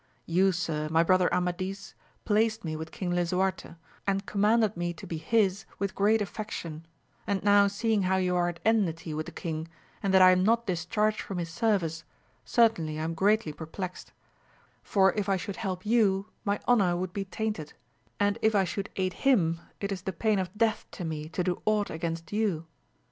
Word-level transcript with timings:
You 0.25 0.51
sir 0.51 0.89
my 0.89 1.03
brother 1.03 1.31
Amadis 1.31 1.93
placed 2.25 2.65
me 2.65 2.75
with 2.75 2.89
King 2.89 3.11
Lisuarte, 3.11 3.75
and 4.07 4.25
commanded 4.25 4.75
me 4.75 4.93
to 4.93 5.05
be 5.05 5.17
his 5.19 5.65
with 5.77 5.93
great 5.93 6.23
affection; 6.23 6.87
and 7.27 7.43
now 7.43 7.67
seeing 7.67 8.01
how 8.01 8.15
you 8.15 8.35
are 8.35 8.49
at 8.49 8.59
enmity 8.65 9.13
with 9.13 9.27
the 9.27 9.31
king, 9.31 9.67
and 10.01 10.11
that 10.11 10.21
I 10.23 10.31
am 10.31 10.41
not 10.41 10.65
discharged 10.65 11.21
from 11.21 11.37
his 11.37 11.51
service, 11.51 12.03
cer 12.43 12.69
tainly 12.69 12.93
I 12.95 13.03
am 13.03 13.13
greatly 13.13 13.53
perplexed; 13.53 14.11
for 14.81 15.13
if 15.13 15.29
I 15.29 15.37
should 15.37 15.57
help 15.57 15.85
you, 15.85 16.25
my 16.43 16.59
honour 16.67 16.97
would 16.97 17.13
be 17.13 17.25
tainted, 17.25 17.73
and 18.19 18.39
if 18.41 18.55
I 18.55 18.63
should 18.63 18.89
aid 18.95 19.13
him, 19.13 19.61
it 19.79 19.91
is 19.91 20.01
the 20.01 20.13
pain 20.13 20.39
of 20.39 20.49
death 20.57 20.87
to 20.93 21.05
me 21.05 21.29
to 21.29 21.43
do 21.43 21.61
aught 21.67 21.91
against 21.91 22.31
you. 22.33 22.65